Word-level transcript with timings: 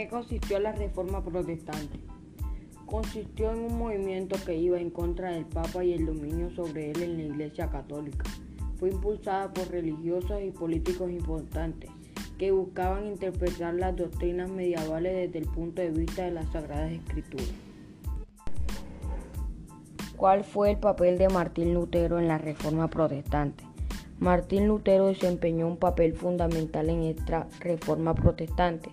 qué 0.00 0.08
consistió 0.08 0.58
la 0.58 0.72
reforma 0.72 1.22
protestante? 1.22 2.00
Consistió 2.86 3.52
en 3.52 3.58
un 3.58 3.78
movimiento 3.78 4.34
que 4.46 4.56
iba 4.56 4.80
en 4.80 4.88
contra 4.88 5.32
del 5.32 5.44
Papa 5.44 5.84
y 5.84 5.92
el 5.92 6.06
dominio 6.06 6.48
sobre 6.50 6.90
él 6.90 7.02
en 7.02 7.16
la 7.18 7.22
Iglesia 7.24 7.68
Católica. 7.68 8.24
Fue 8.78 8.88
impulsada 8.88 9.52
por 9.52 9.68
religiosos 9.68 10.40
y 10.42 10.52
políticos 10.52 11.10
importantes 11.10 11.90
que 12.38 12.50
buscaban 12.50 13.08
interpretar 13.08 13.74
las 13.74 13.94
doctrinas 13.94 14.48
medievales 14.48 15.14
desde 15.14 15.46
el 15.46 15.52
punto 15.52 15.82
de 15.82 15.90
vista 15.90 16.24
de 16.24 16.30
las 16.30 16.50
Sagradas 16.50 16.92
Escrituras. 16.92 17.52
¿Cuál 20.16 20.44
fue 20.44 20.70
el 20.70 20.78
papel 20.78 21.18
de 21.18 21.28
Martín 21.28 21.74
Lutero 21.74 22.18
en 22.18 22.26
la 22.26 22.38
Reforma 22.38 22.88
Protestante? 22.88 23.64
Martín 24.18 24.66
Lutero 24.66 25.08
desempeñó 25.08 25.66
un 25.66 25.76
papel 25.76 26.14
fundamental 26.14 26.88
en 26.88 27.02
esta 27.02 27.48
Reforma 27.60 28.14
Protestante. 28.14 28.90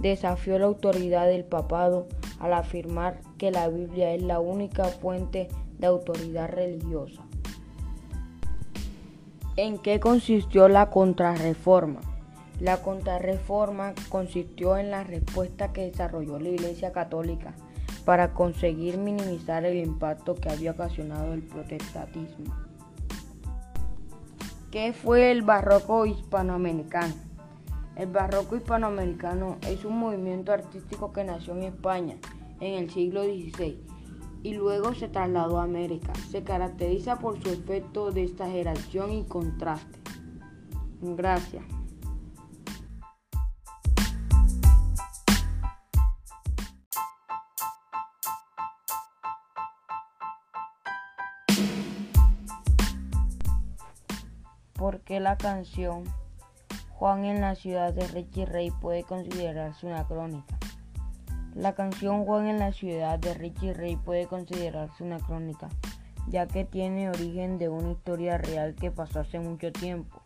Desafió 0.00 0.58
la 0.58 0.66
autoridad 0.66 1.26
del 1.26 1.44
papado 1.44 2.08
al 2.38 2.54
afirmar 2.54 3.20
que 3.38 3.50
la 3.50 3.68
Biblia 3.68 4.14
es 4.14 4.22
la 4.22 4.40
única 4.40 4.84
fuente 4.84 5.48
de 5.78 5.86
autoridad 5.86 6.48
religiosa. 6.48 7.22
¿En 9.56 9.78
qué 9.78 10.00
consistió 10.00 10.68
la 10.68 10.90
contrarreforma? 10.90 12.00
La 12.60 12.82
contrarreforma 12.82 13.94
consistió 14.08 14.76
en 14.76 14.90
la 14.90 15.04
respuesta 15.04 15.72
que 15.72 15.90
desarrolló 15.90 16.38
la 16.38 16.50
Iglesia 16.50 16.92
Católica 16.92 17.54
para 18.04 18.32
conseguir 18.32 18.98
minimizar 18.98 19.64
el 19.64 19.78
impacto 19.78 20.34
que 20.34 20.50
había 20.50 20.72
ocasionado 20.72 21.32
el 21.32 21.42
protestantismo. 21.42 22.54
¿Qué 24.70 24.92
fue 24.92 25.30
el 25.30 25.42
barroco 25.42 26.06
hispanoamericano? 26.06 27.29
El 28.00 28.06
barroco 28.06 28.56
hispanoamericano 28.56 29.58
es 29.60 29.84
un 29.84 29.98
movimiento 29.98 30.52
artístico 30.52 31.12
que 31.12 31.22
nació 31.22 31.54
en 31.54 31.64
España 31.64 32.16
en 32.58 32.82
el 32.82 32.88
siglo 32.88 33.22
XVI 33.24 33.78
y 34.42 34.54
luego 34.54 34.94
se 34.94 35.08
trasladó 35.08 35.60
a 35.60 35.64
América. 35.64 36.14
Se 36.30 36.42
caracteriza 36.42 37.18
por 37.18 37.42
su 37.42 37.50
efecto 37.50 38.10
de 38.10 38.22
exageración 38.22 39.12
y 39.12 39.24
contraste. 39.24 39.98
Gracias. 41.02 41.62
¿Por 54.72 55.00
qué 55.00 55.20
la 55.20 55.36
canción 55.36 56.04
Juan 57.00 57.24
en 57.24 57.40
la 57.40 57.54
ciudad 57.54 57.94
de 57.94 58.06
Richie 58.08 58.44
Rey 58.44 58.70
puede 58.70 59.04
considerarse 59.04 59.86
una 59.86 60.06
crónica? 60.06 60.58
La 61.54 61.74
canción 61.74 62.26
Juan 62.26 62.46
en 62.46 62.58
la 62.58 62.74
ciudad 62.74 63.18
de 63.18 63.32
Richie 63.32 63.72
Rey 63.72 63.96
puede 63.96 64.26
considerarse 64.26 65.02
una 65.02 65.18
crónica, 65.18 65.70
ya 66.28 66.46
que 66.46 66.66
tiene 66.66 67.08
origen 67.08 67.56
de 67.56 67.70
una 67.70 67.92
historia 67.92 68.36
real 68.36 68.74
que 68.74 68.90
pasó 68.90 69.20
hace 69.20 69.40
mucho 69.40 69.72
tiempo, 69.72 70.20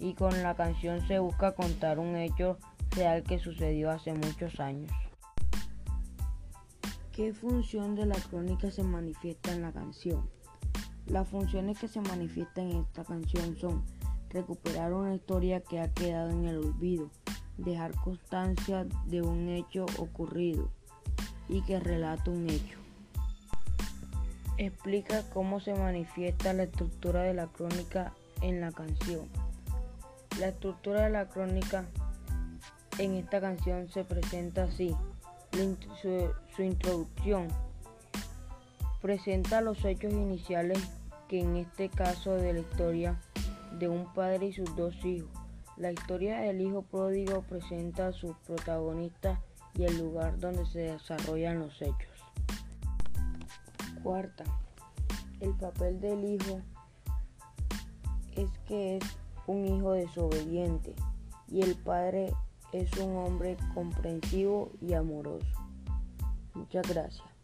y 0.00 0.14
con 0.14 0.42
la 0.42 0.56
canción 0.56 1.00
se 1.06 1.20
busca 1.20 1.52
contar 1.52 2.00
un 2.00 2.16
hecho 2.16 2.58
real 2.90 3.22
que 3.22 3.38
sucedió 3.38 3.92
hace 3.92 4.12
muchos 4.12 4.58
años. 4.58 4.90
¿Qué 7.12 7.34
función 7.34 7.94
de 7.94 8.04
la 8.04 8.16
crónica 8.16 8.72
se 8.72 8.82
manifiesta 8.82 9.52
en 9.52 9.62
la 9.62 9.70
canción? 9.70 10.28
Las 11.06 11.28
funciones 11.28 11.78
que 11.78 11.86
se 11.86 12.00
manifiestan 12.00 12.72
en 12.72 12.78
esta 12.78 13.04
canción 13.04 13.56
son 13.56 13.84
recuperar 14.36 14.92
una 14.92 15.14
historia 15.14 15.60
que 15.60 15.80
ha 15.80 15.92
quedado 15.92 16.30
en 16.30 16.44
el 16.44 16.58
olvido, 16.58 17.10
dejar 17.56 17.94
constancia 17.94 18.86
de 19.06 19.22
un 19.22 19.48
hecho 19.48 19.86
ocurrido 19.98 20.70
y 21.48 21.62
que 21.62 21.80
relata 21.80 22.30
un 22.30 22.50
hecho. 22.50 22.78
Explica 24.58 25.22
cómo 25.30 25.60
se 25.60 25.74
manifiesta 25.74 26.52
la 26.52 26.64
estructura 26.64 27.22
de 27.22 27.32
la 27.32 27.46
crónica 27.46 28.12
en 28.42 28.60
la 28.60 28.72
canción. 28.72 29.26
La 30.38 30.48
estructura 30.48 31.04
de 31.04 31.10
la 31.10 31.28
crónica 31.28 31.86
en 32.98 33.14
esta 33.14 33.40
canción 33.40 33.88
se 33.88 34.04
presenta 34.04 34.64
así. 34.64 34.94
Su, 36.02 36.62
introducción 36.62 37.48
presenta 39.00 39.62
los 39.62 39.82
hechos 39.84 40.12
iniciales 40.12 40.78
que 41.28 41.40
en 41.40 41.56
este 41.56 41.88
caso 41.88 42.32
de 42.34 42.52
la 42.52 42.58
historia 42.60 43.18
de 43.78 43.88
un 43.88 44.12
padre 44.12 44.46
y 44.46 44.52
sus 44.52 44.74
dos 44.76 44.94
hijos. 45.04 45.30
La 45.76 45.92
historia 45.92 46.40
del 46.40 46.60
hijo 46.60 46.82
pródigo 46.82 47.42
presenta 47.42 48.08
a 48.08 48.12
sus 48.12 48.34
protagonistas 48.46 49.38
y 49.74 49.84
el 49.84 49.98
lugar 49.98 50.38
donde 50.38 50.64
se 50.66 50.80
desarrollan 50.80 51.58
los 51.58 51.82
hechos. 51.82 52.24
Cuarta, 54.02 54.44
el 55.40 55.52
papel 55.54 56.00
del 56.00 56.24
hijo 56.24 56.60
es 58.36 58.50
que 58.66 58.96
es 58.96 59.04
un 59.46 59.66
hijo 59.66 59.92
desobediente 59.92 60.94
y 61.48 61.60
el 61.60 61.76
padre 61.76 62.32
es 62.72 62.90
un 62.98 63.16
hombre 63.16 63.56
comprensivo 63.74 64.72
y 64.80 64.94
amoroso. 64.94 65.46
Muchas 66.54 66.88
gracias. 66.88 67.35